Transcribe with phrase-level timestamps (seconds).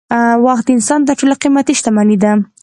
[0.45, 2.31] وخت د انسان تر ټولو قېمتي شتمني ده.